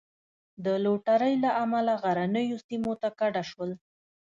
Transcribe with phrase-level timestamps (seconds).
[0.65, 3.71] د لوټرۍ له امله غرنیو سیمو ته کډه شول.